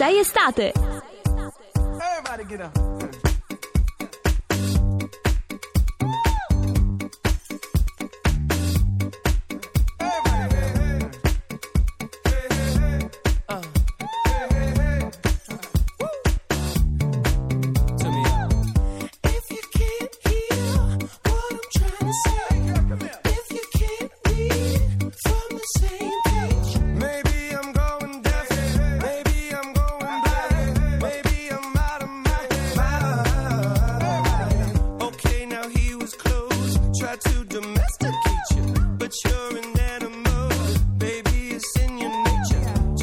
sei 0.00 0.18
estate. 0.18 0.72
Everybody 2.00 2.44
get 2.48 2.62
up. 2.62 2.79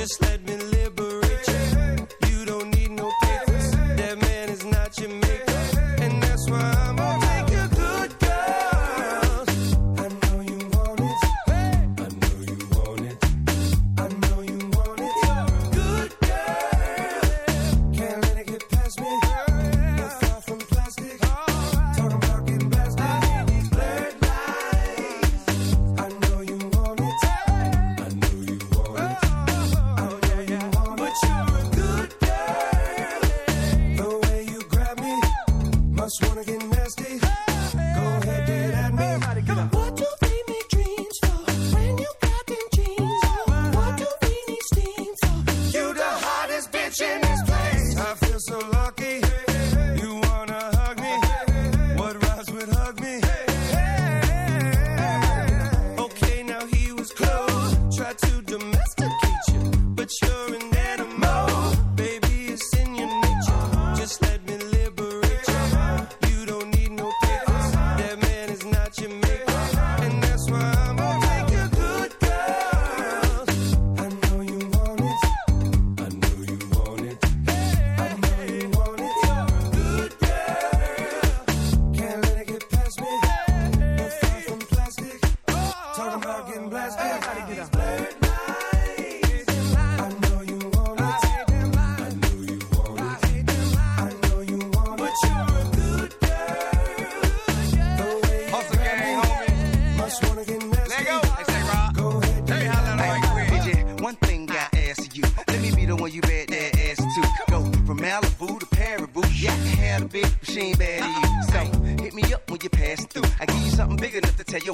just 0.08 0.22
let 0.22 0.37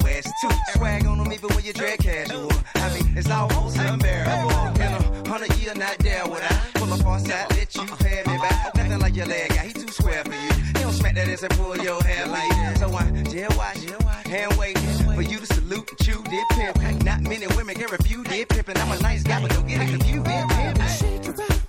ass 0.06 0.24
too. 0.40 0.50
Swag 0.74 1.06
on 1.06 1.18
them 1.18 1.32
even 1.32 1.48
when 1.54 1.64
you're 1.64 1.74
dread 1.74 1.98
casual. 1.98 2.50
I 2.74 2.94
mean, 2.94 3.16
it's 3.16 3.30
almost 3.30 3.78
unbearable. 3.78 4.80
In 4.80 4.92
a 4.92 5.28
hundred 5.28 5.54
year, 5.56 5.74
not 5.74 5.98
there 5.98 6.26
would 6.26 6.42
I 6.42 6.70
pull 6.74 6.92
up 6.92 7.06
on 7.06 7.20
side, 7.20 7.50
let 7.50 7.74
you 7.74 7.86
pay 7.96 8.22
me 8.26 8.38
back. 8.38 8.74
Nothing 8.74 8.98
like 9.00 9.16
your 9.16 9.26
leg 9.26 9.52
Yeah, 9.54 9.62
he 9.64 9.72
too 9.72 9.88
square 9.88 10.22
for 10.24 10.32
you. 10.32 10.52
He 10.66 10.72
don't 10.74 10.92
smack 10.92 11.14
that 11.14 11.28
ass 11.28 11.42
and 11.42 11.52
pull 11.56 11.76
your 11.78 12.02
hair 12.02 12.26
like 12.26 12.48
that. 12.50 12.78
So 12.78 12.94
I 12.94 13.22
jail 13.30 13.48
watch, 13.56 13.78
hand 14.26 14.56
wait 14.58 14.78
for 14.78 15.22
you 15.22 15.38
to 15.38 15.46
salute 15.46 15.88
and 15.90 15.98
chew 15.98 16.22
dip 16.24 16.48
pimp. 16.50 17.04
Not 17.04 17.20
many 17.22 17.46
women 17.56 17.74
can 17.74 17.90
refute 17.90 18.30
it 18.32 18.48
pimpin'. 18.48 18.76
I'm 18.78 18.92
a 18.92 19.02
nice 19.02 19.22
guy, 19.22 19.40
but 19.40 19.50
don't 19.50 19.66
get 19.66 19.80
confused. 19.88 20.24
confused. 20.24 21.22
Dip 21.24 21.36
pimp. 21.36 21.63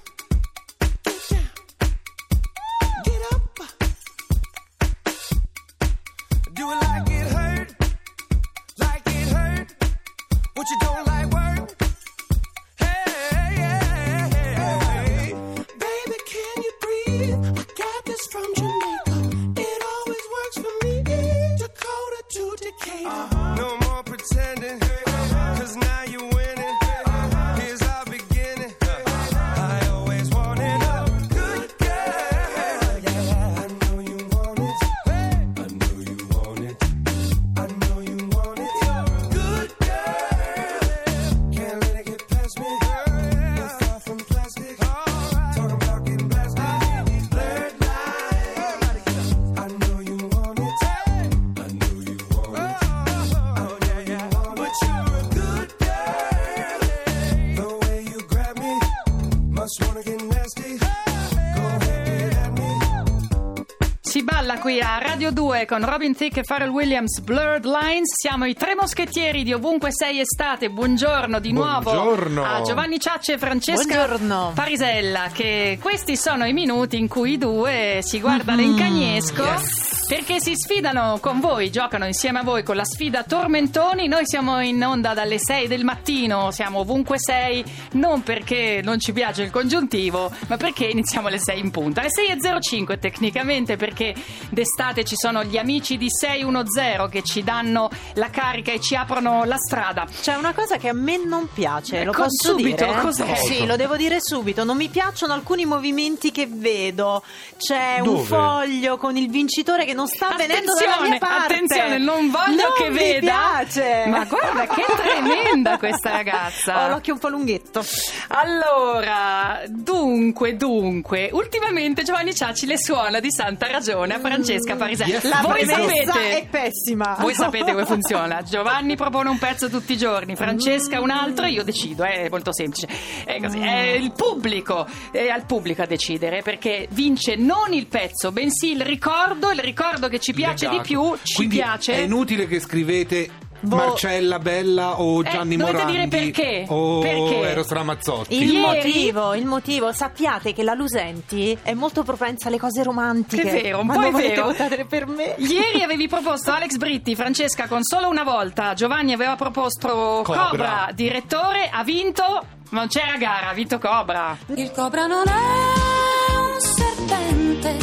a 64.79 64.97
Radio 64.97 65.31
2 65.31 65.65
con 65.65 65.85
Robin 65.85 66.15
Thicke 66.15 66.41
e 66.41 66.43
Pharrell 66.43 66.69
Williams 66.69 67.19
Blurred 67.19 67.65
Lines. 67.65 68.13
Siamo 68.19 68.45
i 68.45 68.53
tre 68.53 68.75
moschettieri 68.75 69.43
di 69.43 69.53
ovunque 69.53 69.89
sei 69.91 70.19
estate. 70.19 70.69
Buongiorno 70.69 71.39
di 71.39 71.51
nuovo 71.51 71.91
Buongiorno. 71.91 72.43
a 72.43 72.61
Giovanni 72.61 72.99
Ciacci 72.99 73.33
e 73.33 73.37
Francesca 73.37 73.83
Buongiorno. 73.83 74.51
Parisella. 74.53 75.29
Che 75.31 75.77
questi 75.81 76.17
sono 76.17 76.45
i 76.45 76.53
minuti 76.53 76.97
in 76.97 77.07
cui 77.07 77.33
i 77.33 77.37
due 77.37 77.99
si 78.01 78.19
guardano 78.19 78.61
mm-hmm. 78.61 78.71
in 78.71 78.77
cagnesco. 78.77 79.43
Yes 79.43 79.94
perché 80.07 80.39
si 80.39 80.53
sfidano 80.55 81.17
con 81.19 81.39
voi, 81.39 81.71
giocano 81.71 82.05
insieme 82.05 82.39
a 82.39 82.43
voi 82.43 82.61
con 82.61 82.75
la 82.75 82.85
sfida 82.85 83.23
Tormentoni. 83.23 84.07
Noi 84.07 84.21
siamo 84.25 84.61
in 84.61 84.83
onda 84.83 85.13
dalle 85.13 85.37
6 85.39 85.67
del 85.67 85.83
mattino, 85.83 86.51
siamo 86.51 86.79
ovunque 86.79 87.17
6, 87.17 87.63
non 87.93 88.21
perché 88.21 88.81
non 88.83 88.99
ci 88.99 89.13
piace 89.13 89.41
il 89.41 89.49
congiuntivo, 89.49 90.31
ma 90.47 90.57
perché 90.57 90.85
iniziamo 90.85 91.27
alle 91.27 91.39
6 91.39 91.59
in 91.59 91.71
punta. 91.71 92.01
Alle 92.01 92.09
6.05 92.09 92.99
tecnicamente 92.99 93.77
perché 93.77 94.13
d'estate 94.49 95.03
ci 95.03 95.15
sono 95.17 95.43
gli 95.43 95.57
amici 95.57 95.97
di 95.97 96.07
610 96.09 97.09
che 97.09 97.23
ci 97.23 97.43
danno 97.43 97.89
la 98.13 98.29
carica 98.29 98.71
e 98.71 98.79
ci 98.79 98.95
aprono 98.95 99.43
la 99.43 99.57
strada. 99.57 100.05
C'è 100.05 100.35
una 100.35 100.53
cosa 100.53 100.77
che 100.77 100.89
a 100.89 100.93
me 100.93 101.17
non 101.17 101.49
piace, 101.51 102.03
lo 102.03 102.11
eh, 102.11 102.13
con 102.13 102.25
posso 102.25 102.49
subito, 102.49 102.85
dire? 102.85 102.99
Cos'è? 102.99 103.35
Sì, 103.37 103.65
lo 103.65 103.75
devo 103.75 103.95
dire 103.95 104.17
subito, 104.19 104.63
non 104.63 104.77
mi 104.77 104.89
piacciono 104.89 105.33
alcuni 105.33 105.65
movimenti 105.65 106.31
che 106.31 106.47
vedo. 106.47 107.23
C'è 107.57 108.01
Dove? 108.03 108.19
un 108.19 108.23
foglio 108.23 108.97
con 108.97 109.17
il 109.17 109.29
vincitore 109.29 109.85
che 109.85 109.93
non 109.95 110.07
sta 110.07 110.35
venendo 110.37 110.73
dalla 110.73 110.91
Attenzione, 110.95 111.09
mia 111.09 111.17
parte. 111.19 111.53
attenzione, 111.53 111.97
non 111.97 112.29
voglio 112.29 112.61
Non 112.63 112.73
che 112.77 112.89
mi 112.89 112.97
veda. 112.97 113.31
piace. 113.63 114.03
Ma 114.07 114.25
guarda 114.25 114.67
che 114.67 114.85
tremenda 114.95 115.77
questa 115.77 116.09
Ho 116.13 116.13
ragazza. 116.13 116.87
l'occhio 116.89 117.13
un 117.13 117.19
po' 117.19 117.29
lunghetto. 117.29 117.83
Allora, 118.27 119.61
dunque, 120.05 120.55
dunque, 120.55 121.29
ultimamente 121.31 122.03
Giovanni 122.03 122.33
Ciacci 122.33 122.67
le 122.67 122.77
suona 122.77 123.19
di 123.19 123.31
santa 123.31 123.67
ragione 123.67 124.13
a 124.13 124.19
Francesca 124.19 124.75
Parisè. 124.75 125.05
Yes. 125.05 125.23
La 125.23 125.41
Voi 125.41 125.65
sapete 125.65 126.41
è 126.41 126.47
pessima. 126.47 127.17
Voi 127.19 127.33
sapete 127.33 127.71
come 127.71 127.85
funziona. 127.85 128.43
Giovanni 128.43 128.95
propone 128.95 129.29
un 129.29 129.39
pezzo 129.39 129.67
tutti 129.67 129.93
i 129.93 129.97
giorni, 129.97 130.35
Francesca 130.35 131.01
un 131.01 131.09
altro, 131.09 131.47
io 131.47 131.63
decido, 131.63 132.03
è 132.03 132.27
molto 132.29 132.53
semplice. 132.53 132.87
È 133.25 133.39
così. 133.39 133.59
È 133.59 133.95
il 133.99 134.11
pubblico, 134.11 134.87
è 135.11 135.27
al 135.27 135.45
pubblico 135.45 135.81
a 135.81 135.87
decidere 135.87 136.43
perché 136.43 136.87
vince 136.91 137.35
non 137.35 137.73
il 137.73 137.87
pezzo, 137.87 138.31
bensì 138.31 138.73
il 138.73 138.81
ricordo, 138.81 139.49
il 139.49 139.59
ricordo 139.59 140.07
che 140.07 140.19
ci 140.19 140.33
piace 140.33 140.67
Legato. 140.67 140.81
di 140.83 140.87
più, 140.87 141.17
ci 141.23 141.35
Quindi 141.35 141.55
piace. 141.55 141.93
È 141.93 141.97
inutile 141.97 142.47
che 142.47 142.59
scrivete 142.59 143.29
Boh. 143.59 143.75
Marcella 143.77 144.39
Bella 144.39 144.99
o 145.01 145.21
Eh, 145.21 145.29
Gianni 145.29 145.55
dovete 145.57 145.77
Morandi 145.77 146.07
dire 146.07 146.07
perché. 146.07 146.65
o 146.67 146.99
Perché? 146.99 147.39
Eros 147.49 147.69
Ramazzotti. 147.69 148.35
Il 148.35 148.51
Ieri- 148.53 148.59
motivo, 148.59 149.33
il 149.33 149.45
motivo, 149.45 149.91
sappiate 149.91 150.53
che 150.53 150.63
la 150.63 150.73
Lusenti 150.73 151.57
è 151.63 151.73
molto 151.73 152.03
propensa 152.03 152.47
alle 152.49 152.59
cose 152.59 152.83
romantiche. 152.83 153.41
Che 153.43 153.49
è 153.59 153.61
vero, 153.63 153.79
un 153.79 153.87
po' 153.87 154.01
è 154.01 154.11
vero. 154.11 154.43
votare 154.45 154.85
per 154.85 155.07
me. 155.07 155.35
Ieri 155.37 155.81
avevi 155.83 156.07
proposto 156.07 156.51
Alex 156.51 156.75
Britti, 156.77 157.15
Francesca 157.15 157.67
con 157.67 157.83
solo 157.83 158.07
una 158.09 158.23
volta, 158.23 158.73
Giovanni 158.73 159.13
aveva 159.13 159.35
proposto 159.35 160.21
Cobra, 160.23 160.47
Cobra. 160.49 160.89
direttore, 160.93 161.69
ha 161.71 161.83
vinto, 161.83 162.23
non 162.69 162.87
c'era 162.87 163.17
gara, 163.17 163.49
ha 163.49 163.53
vinto 163.53 163.79
Cobra. 163.79 164.37
Il 164.55 164.71
cobra 164.71 165.07
non 165.07 165.23
è 165.27 166.37
un 166.37 166.59
serpente, 166.59 167.77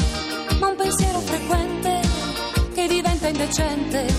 ma 0.61 0.69
un 0.69 0.77
pensiero 0.77 1.19
frequente 1.21 2.01
che 2.75 2.87
diventa 2.87 3.29
indecente. 3.29 4.12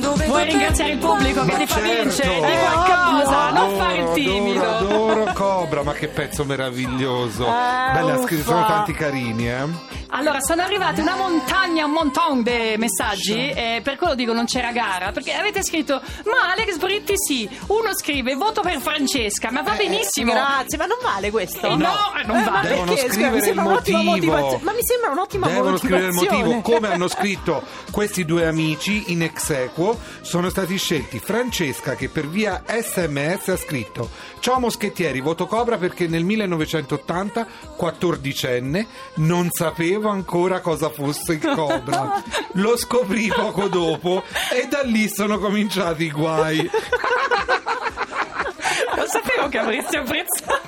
Vuoi 0.00 0.44
ringraziare 0.44 0.92
il 0.92 0.98
pubblico 0.98 1.44
che 1.44 1.56
ti 1.56 1.66
fa 1.66 1.80
certo. 1.80 2.02
vincere? 2.02 2.34
Di 2.34 2.52
Eh, 2.52 2.58
qualcosa, 2.58 3.50
non 3.50 3.76
fare 3.76 3.98
il 3.98 4.10
timido. 4.12 4.62
Adoro, 4.64 5.12
adoro 5.12 5.32
Cobra, 5.32 5.82
ma 5.82 5.92
che 5.92 6.08
pezzo 6.08 6.44
meraviglioso. 6.44 7.46
Ah, 7.48 7.90
Bella, 7.94 8.26
sono 8.42 8.66
tanti 8.66 8.92
carini, 8.92 9.48
eh. 9.48 9.97
Allora, 10.10 10.40
sono 10.40 10.62
arrivate 10.62 11.02
una 11.02 11.16
montagna, 11.16 11.84
un 11.84 11.90
monton 11.92 12.42
di 12.42 12.76
messaggi, 12.78 13.50
eh, 13.50 13.80
per 13.82 13.96
quello 13.96 14.14
dico 14.14 14.32
non 14.32 14.46
c'era 14.46 14.72
gara, 14.72 15.12
perché 15.12 15.34
avete 15.34 15.62
scritto, 15.62 16.00
ma 16.24 16.50
Alex 16.52 16.78
Britti 16.78 17.12
sì, 17.14 17.48
uno 17.66 17.94
scrive 17.94 18.34
voto 18.34 18.62
per 18.62 18.80
Francesca, 18.80 19.50
ma 19.50 19.60
va 19.60 19.74
benissimo. 19.74 20.32
Grazie, 20.32 20.78
ma 20.78 20.86
non 20.86 20.96
vale 21.02 21.30
questo? 21.30 21.66
Eh, 21.66 21.76
no, 21.76 21.92
eh, 22.18 22.24
non 22.24 22.42
ma 22.42 22.50
vale. 22.50 22.68
Devono 22.68 22.94
perché? 22.94 23.12
Scrivere 23.12 23.34
mi 23.34 23.40
sembra 23.42 23.62
il 23.62 23.68
un'ottima 23.68 24.02
motivo. 24.02 24.32
motivazione. 24.32 24.64
Ma 24.64 24.72
mi 24.72 24.82
sembra 24.82 25.10
un'ottima 25.10 25.46
Devono 25.48 25.76
scrivere 25.76 26.06
il 26.06 26.12
motivazione. 26.12 26.54
motivo, 26.54 26.72
come 26.72 26.88
hanno 26.88 27.08
scritto 27.08 27.62
questi 27.90 28.24
due 28.24 28.46
amici 28.46 29.12
in 29.12 29.22
ex 29.22 29.50
equo, 29.50 29.98
sono 30.22 30.48
stati 30.48 30.78
scelti 30.78 31.18
Francesca 31.18 31.94
che 31.94 32.08
per 32.08 32.26
via 32.28 32.62
sms 32.66 33.48
ha 33.48 33.56
scritto 33.56 34.08
Ciao 34.40 34.58
moschettieri, 34.58 35.20
voto 35.20 35.46
Cobra 35.46 35.76
perché 35.76 36.06
nel 36.06 36.24
1980, 36.24 37.46
14enne, 37.78 38.86
non 39.16 39.50
sapevo 39.50 39.97
ancora 40.06 40.60
cosa 40.60 40.90
fosse 40.90 41.32
il 41.32 41.40
Cobra. 41.40 42.22
Lo 42.54 42.76
scoprì 42.76 43.26
poco 43.34 43.66
dopo 43.66 44.22
e 44.52 44.68
da 44.68 44.82
lì 44.82 45.08
sono 45.08 45.38
cominciati 45.38 46.04
i 46.04 46.10
guai. 46.10 46.58
Lo 48.94 49.06
sapevo 49.06 49.48
che 49.48 49.58
avresti 49.58 49.96
apprezzato. 49.96 50.67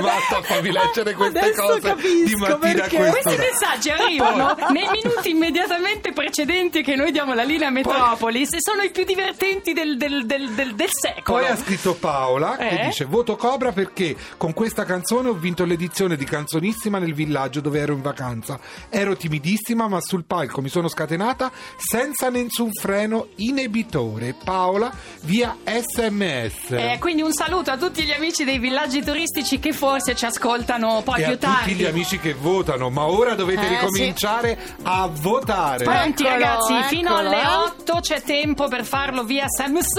Basta 0.00 0.42
fammi 0.42 0.70
leggere 0.72 1.14
queste 1.14 1.38
Adesso 1.38 1.62
cose 1.62 1.94
di 2.24 2.34
mattina 2.36 2.84
a. 2.84 3.10
Questi 3.10 3.36
messaggi 3.36 3.90
arrivano 3.90 4.54
nei 4.70 4.88
minuti 4.90 5.30
immediatamente 5.30 6.12
precedenti 6.12 6.82
che 6.82 6.96
noi 6.96 7.12
diamo 7.12 7.34
la 7.34 7.42
linea 7.42 7.70
Metropolis 7.70 8.52
e 8.54 8.58
sono 8.60 8.82
i 8.82 8.90
più 8.90 9.04
divertenti 9.04 9.72
del, 9.72 9.96
del- 9.96 10.26
del- 10.26 10.50
del- 10.50 10.74
del 10.74 10.88
secolo. 10.90 11.38
Poi 11.38 11.46
ha 11.48 11.56
scritto 11.56 11.94
Paola 11.94 12.56
che 12.56 12.68
Eh? 12.68 12.84
dice 12.86 13.04
voto 13.04 13.36
Cobra 13.36 13.72
perché 13.72 14.16
con 14.36 14.52
questa 14.52 14.84
canzone 14.84 15.28
ho 15.28 15.34
vinto 15.34 15.64
l'edizione 15.64 16.16
di 16.16 16.24
Canzonissima 16.24 16.98
nel 16.98 17.14
villaggio 17.14 17.60
dove 17.60 17.78
ero 17.80 17.92
in 17.92 18.02
vacanza. 18.02 18.58
Ero 18.88 19.16
timidissima 19.16 19.88
ma 19.88 20.00
sul 20.00 20.24
palco 20.24 20.60
mi 20.60 20.68
sono 20.68 20.88
scatenata 20.88 21.50
senza 21.76 22.28
nessun 22.28 22.70
freno 22.72 23.28
inebitore. 23.36 24.34
Paola 24.42 24.92
via 25.22 25.56
sms. 25.64 26.70
Eh, 26.70 26.96
quindi 27.00 27.22
un 27.22 27.32
saluto 27.32 27.70
a 27.70 27.76
tutti 27.76 28.02
gli 28.02 28.12
amici 28.12 28.44
dei 28.44 28.58
villaggi 28.58 28.98
turistici 29.02 29.15
che 29.60 29.72
forse 29.72 30.14
ci 30.14 30.24
ascoltano 30.26 31.00
poi 31.02 31.20
e 31.22 31.24
più 31.24 31.32
a 31.34 31.36
tardi. 31.36 31.70
tutti 31.72 31.74
gli 31.82 31.84
amici 31.86 32.18
che 32.18 32.34
votano, 32.34 32.90
ma 32.90 33.06
ora 33.06 33.34
dovete 33.34 33.66
Eh, 33.66 33.68
ricominciare 33.68 34.58
a 34.82 35.08
votare. 35.10 35.84
Pronti 35.84 36.24
Eccolo, 36.24 36.38
ragazzi, 36.38 36.82
fino 36.94 37.08
eccolo, 37.18 37.28
alle 37.28 37.40
eh. 37.42 37.46
8 37.46 37.98
c'è 38.00 38.22
tempo 38.22 38.68
per 38.68 38.84
farlo 38.84 39.24
via 39.24 39.46
SMS 39.48 39.92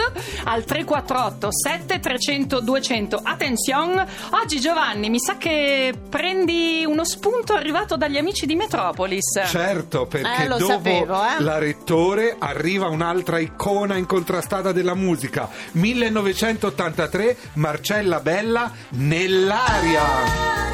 al 0.45 0.63
348 0.63 1.49
7300 1.51 2.59
200. 2.59 3.19
Attenzione, 3.23 4.07
oggi 4.41 4.59
Giovanni 4.59 5.09
mi 5.09 5.19
sa 5.19 5.37
che 5.37 5.93
prendi 6.09 6.83
uno 6.87 7.03
spunto 7.03 7.53
arrivato 7.53 7.97
dagli 7.97 8.17
amici 8.17 8.45
di 8.45 8.55
Metropolis. 8.55 9.41
Certo, 9.47 10.05
perché 10.05 10.43
Eh, 10.43 10.47
lo 10.47 10.57
dopo 10.57 10.71
sapevo, 10.73 11.21
eh. 11.23 11.41
la 11.43 11.57
Rettore 11.57 12.35
arriva 12.37 12.87
un'altra 12.87 13.39
icona 13.39 13.95
incontrastata 13.95 14.71
della 14.71 14.93
musica. 14.95 15.49
1983, 15.71 17.37
Marcella 17.53 18.19
Bella 18.19 18.71
nell'aria. 19.07 20.66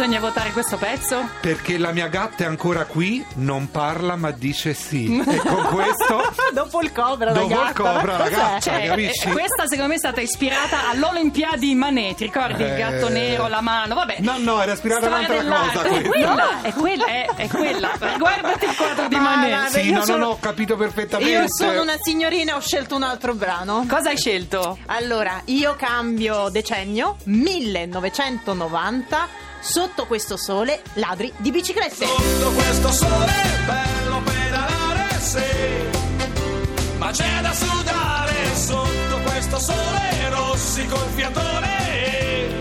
Bisogna 0.00 0.20
votare 0.20 0.50
questo 0.52 0.78
pezzo? 0.78 1.28
Perché 1.42 1.76
la 1.76 1.92
mia 1.92 2.06
gatta 2.08 2.44
è 2.44 2.46
ancora 2.46 2.86
qui, 2.86 3.22
non 3.34 3.70
parla 3.70 4.16
ma 4.16 4.30
dice 4.30 4.72
sì. 4.72 5.18
E 5.30 5.36
con 5.36 5.62
questo, 5.64 6.32
Dopo 6.54 6.80
il 6.80 6.90
cobra, 6.90 7.32
dopo 7.32 7.48
il 7.50 7.54
ragazza. 7.54 7.82
cobra, 7.82 8.16
Cos'è? 8.16 8.30
ragazza, 8.30 8.70
Cioè, 8.70 8.86
capisci? 8.86 9.28
eh, 9.28 9.32
questa 9.32 9.66
secondo 9.66 9.88
me 9.88 9.94
è 9.96 9.98
stata 9.98 10.22
ispirata 10.22 10.88
all'Olimpiadi 10.88 11.74
Manet, 11.74 12.16
ti 12.16 12.24
ricordi 12.24 12.62
il 12.62 12.70
Eh. 12.72 12.76
gatto 12.78 13.10
nero, 13.10 13.46
la 13.48 13.60
mano, 13.60 13.94
vabbè. 13.94 14.16
No, 14.20 14.36
no, 14.38 14.62
era 14.62 14.72
ispirata 14.72 15.14
a 15.14 15.22
Storia 15.22 15.42
un'altra 15.42 15.82
dell'arte. 15.82 15.84
cosa 15.88 15.98
È 15.98 16.08
quella, 16.08 16.62
è 16.62 16.72
quella, 16.72 17.04
è, 17.04 17.26
è 17.36 17.46
quella. 17.48 17.90
Guardati 18.16 18.64
il 18.64 18.76
quadro 18.76 19.06
di 19.08 19.16
Ma- 19.16 19.20
Manet. 19.22 19.60
ma- 19.60 19.68
Sì, 19.68 19.90
no, 19.90 20.02
sono- 20.04 20.16
non 20.18 20.28
ho 20.30 20.38
capito 20.40 20.76
perfettamente. 20.76 21.30
Io 21.32 21.44
sono 21.46 21.82
una 21.82 21.96
signorina 22.00 22.52
e 22.52 22.54
ho 22.54 22.60
scelto 22.60 22.96
un 22.96 23.02
altro 23.02 23.34
brano. 23.34 23.84
Cosa 23.86 24.08
hai 24.08 24.16
scelto? 24.16 24.78
Allora, 24.86 25.42
io 25.46 25.74
cambio 25.76 26.48
decennio, 26.48 27.16
1990, 27.24 29.48
sotto 29.60 30.06
questo 30.06 30.36
sole, 30.36 30.82
ladri 30.94 31.32
di 31.36 31.50
biciclette. 31.50 32.06
Sotto 32.06 32.50
questo 32.52 32.92
sole 32.92 33.32
bello 33.66 34.22
pedalare, 34.22 35.08
sì. 35.20 36.98
Ma 36.98 37.10
c'è 37.10 37.40
da 37.40 37.52
sudare 37.52 38.34
sotto 38.54 39.20
questo 39.24 39.58
sole 39.58 40.28
rossi 40.30 40.86
col 40.86 41.06
fiatone. 41.14 42.58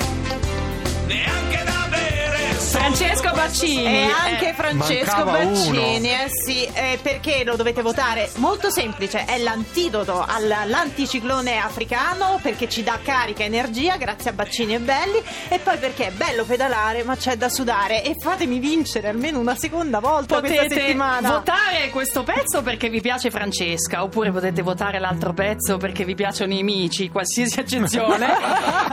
Neanche 1.08 1.64
da 1.64 1.88
bere. 1.90 2.54
sotto 2.60 2.80
Francesco 2.80 3.32
Baccini. 3.32 3.86
E 3.86 4.04
anche 4.12 4.50
Eh, 4.50 4.54
Francesco 4.54 5.16
Mancava 5.26 5.32
Baccini, 5.32 6.10
eh 6.12 6.28
sì, 6.46 6.69
perché 6.98 7.44
lo 7.44 7.56
dovete 7.56 7.82
votare? 7.82 8.30
Molto 8.36 8.70
semplice, 8.72 9.26
è 9.26 9.38
l'antidoto 9.38 10.24
all- 10.26 10.50
all'anticiclone 10.52 11.58
africano 11.58 12.40
perché 12.42 12.68
ci 12.68 12.84
dà 12.84 13.00
carica 13.04 13.44
e 13.44 13.46
energia 13.46 13.98
grazie 13.98 14.32
a 14.32 14.34
Baccini 14.34 14.76
e 14.76 14.80
Belli 14.80 15.22
e 15.50 15.60
poi 15.60 15.78
perché 15.78 16.08
è 16.08 16.12
bello 16.12 16.44
pedalare 16.46 17.04
ma 17.04 17.16
c'è 17.16 17.36
da 17.36 17.50
sudare 17.50 18.04
e 18.04 18.16
fatemi 18.20 18.60
vincere 18.60 19.08
almeno 19.10 19.40
una 19.40 19.56
seconda 19.56 20.00
volta 20.00 20.40
questa 20.40 20.64
Potete 20.64 20.82
settimana. 20.82 21.30
votare 21.30 21.90
questo 21.92 22.24
pezzo 22.24 22.62
perché 22.62 22.90
vi 22.90 23.02
piace 23.02 23.30
Francesca, 23.30 24.04
oppure 24.04 24.32
potete 24.32 24.62
votare 24.62 25.00
l'altro 25.00 25.34
pezzo 25.34 25.78
perché 25.78 26.06
vi 26.06 26.16
piacciono 26.16 26.54
i 26.54 26.64
mici, 26.64 27.10
qualsiasi 27.10 27.60
accezione. 27.62 28.28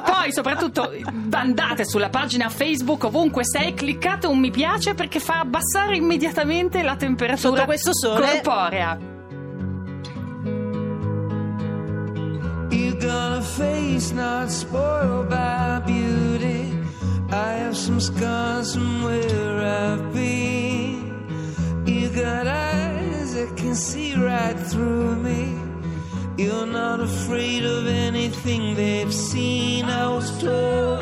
Poi, 0.05 0.33
soprattutto, 0.33 0.93
andate 1.31 1.85
sulla 1.85 2.09
pagina 2.09 2.49
Facebook 2.49 3.05
ovunque 3.05 3.45
sei, 3.45 3.75
cliccate 3.75 4.27
un 4.27 4.39
mi 4.39 4.51
piace 4.51 4.95
perché 4.95 5.19
fa 5.21 5.41
abbassare 5.41 5.97
immediatamente 5.97 6.83
la 6.83 6.97
temperatura 6.97 7.65
Questo 7.87 8.09
sole. 8.09 8.41
corporea. 8.43 8.99
You 12.73 12.97
got 12.97 13.39
a 13.39 13.43
face 13.43 14.11
not 14.11 14.51
spoiled 14.51 15.29
by 15.29 15.83
beauty. 15.87 16.77
I 17.31 17.53
have 17.63 17.77
some 17.77 18.01
scars 18.01 18.75
from 18.75 19.05
where 19.05 19.61
I've 19.63 20.13
been. 20.13 21.85
You 21.87 22.09
got 22.09 22.49
eyes 22.49 23.35
that 23.35 23.57
can 23.57 23.77
see 23.77 24.17
right 24.17 24.59
through 24.59 25.15
me. 25.23 25.55
You're 26.37 26.67
not 26.67 26.99
afraid 26.99 27.65
of 27.65 27.87
anything 27.87 28.75
they've 28.75 29.15
seen. 29.15 29.85
I 29.85 30.09
was 30.09 30.29
told 30.41 30.96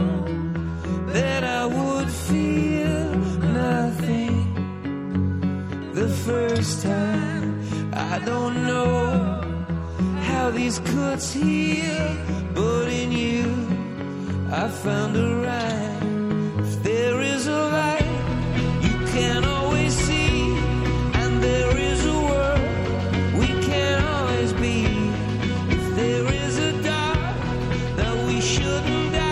first 6.56 6.82
time. 6.82 7.92
I 7.92 8.18
don't 8.20 8.66
know 8.66 9.40
how 10.28 10.50
these 10.50 10.78
cuts 10.78 11.32
heal, 11.32 12.06
but 12.54 12.86
in 12.88 13.10
you 13.10 13.44
I 14.62 14.68
found 14.68 15.16
a 15.16 15.28
rhyme. 15.46 16.60
If 16.60 16.82
there 16.82 17.20
is 17.20 17.48
a 17.48 17.62
light 17.76 18.10
you 18.86 18.96
can 19.14 19.44
always 19.44 19.94
see, 20.06 20.54
and 21.22 21.42
there 21.42 21.76
is 21.76 22.00
a 22.06 22.18
world 22.28 22.60
we 23.40 23.48
can 23.70 23.96
always 24.14 24.52
be. 24.52 24.78
If 25.76 25.84
there 25.96 26.26
is 26.44 26.54
a 26.58 26.72
dark 26.82 27.18
that 27.96 28.14
we 28.28 28.40
shouldn't 28.40 29.12
doubt, 29.12 29.23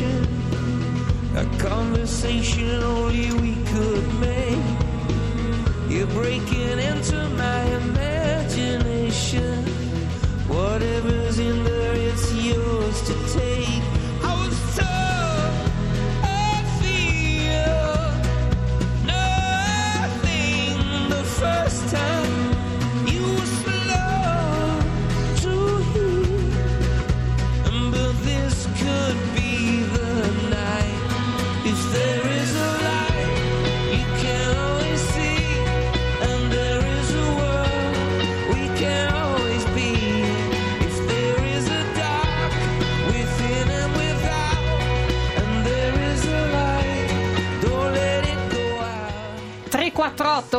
conversation, 0.00 1.36
a 1.36 1.44
conversation 1.58 2.89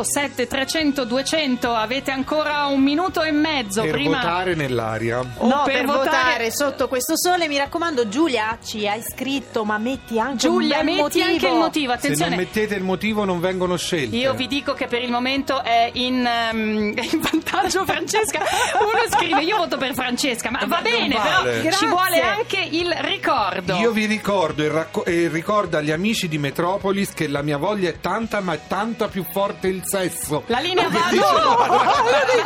348 0.02 0.04
7300 0.04 1.04
200 1.04 1.72
avete 1.74 2.10
ancora 2.10 2.66
un 2.66 2.80
minuto 2.82 3.22
e 3.22 3.30
mezzo 3.30 3.82
Per 3.82 3.92
prima 3.92 4.16
votare 4.18 4.54
nell'aria. 4.54 5.20
o 5.20 5.46
no, 5.48 5.62
per 5.64 5.74
per, 5.74 5.84
votare- 5.86 6.04
votare 6.10 6.50
sotto 6.50 6.88
questo 6.88 7.16
sole, 7.16 7.48
mi 7.48 7.56
raccomando, 7.56 8.08
Giulia 8.08 8.58
ci 8.64 8.86
hai 8.88 9.02
scritto, 9.02 9.64
ma 9.64 9.78
metti 9.78 10.18
anche 10.18 10.36
Giulia 10.48 10.78
un 10.80 10.84
bel 10.84 10.94
metti 10.94 11.00
motivo. 11.00 11.24
anche 11.24 11.46
il 11.48 11.54
motivo 11.54 11.70
Se 11.72 11.86
non 11.86 11.96
attenzione 11.96 12.36
mettete 12.36 12.74
il 12.74 12.82
motivo 12.82 13.24
non 13.24 13.40
vengono 13.40 13.76
scelte. 13.76 14.16
Io 14.16 14.34
vi 14.34 14.46
dico 14.46 14.74
che 14.74 14.86
per 14.86 15.02
il 15.02 15.10
momento 15.10 15.62
è 15.62 15.90
in, 15.94 16.24
è 16.24 16.52
in 17.12 17.20
vantaggio 17.20 17.84
Francesca. 17.84 18.40
Uno 18.80 19.16
scrive: 19.16 19.42
Io 19.42 19.56
voto 19.56 19.76
per 19.76 19.94
Francesca, 19.94 20.50
ma 20.50 20.60
va 20.66 20.80
non 20.80 20.82
bene, 20.82 21.14
vale. 21.14 21.30
però 21.50 21.52
ci 21.54 21.62
Grazie. 21.62 21.86
vuole 21.88 22.20
anche 22.20 22.68
il 22.70 22.92
ricordo. 23.00 23.76
Io 23.76 23.90
vi 23.92 24.06
ricordo 24.06 24.62
e, 24.62 24.68
racco- 24.68 25.04
e 25.04 25.28
ricordo 25.28 25.76
agli 25.76 25.90
amici 25.90 26.28
di 26.28 26.38
Metropolis 26.38 27.12
che 27.12 27.28
la 27.28 27.42
mia 27.42 27.56
voglia 27.56 27.88
è 27.88 28.00
tanta, 28.00 28.40
ma 28.40 28.54
è 28.54 28.60
tanta 28.66 29.08
più 29.08 29.24
forte 29.30 29.68
il 29.68 29.82
sesso. 29.92 30.42
La 30.46 30.60
linea 30.60 30.88
va 30.88 31.06
è 31.06 31.10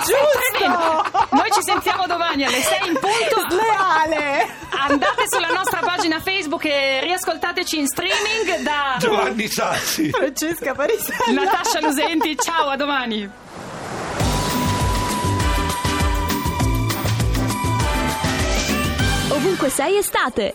giusto. 0.03 1.27
Noi 1.31 1.51
ci 1.53 1.63
sentiamo 1.63 2.07
domani 2.07 2.45
alle 2.45 2.61
6 2.61 2.89
in 2.89 2.95
punto. 2.95 3.47
Sleale! 3.49 4.49
Andate 4.71 5.27
sulla 5.29 5.51
nostra 5.51 5.79
pagina 5.79 6.21
Facebook 6.21 6.65
e 6.65 7.01
riascoltateci 7.03 7.79
in 7.79 7.87
streaming 7.87 8.63
da 8.63 8.97
Giovanni 8.99 9.47
Sassi. 9.47 10.11
Francesca 10.11 10.75
Parisella. 10.75 11.45
Natascia 11.45 11.81
Lusenti. 11.81 12.37
Ciao, 12.37 12.69
a 12.69 12.77
domani. 12.77 13.31
Ovunque 19.29 19.69
sei 19.69 19.99
estate. 19.99 20.55